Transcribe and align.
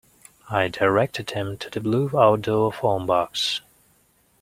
I 0.49 0.67
directed 0.67 1.29
him 1.29 1.59
to 1.59 1.69
the 1.69 1.79
blue 1.79 2.09
outdoor 2.17 2.73
phone 2.73 3.05
box. 3.05 3.61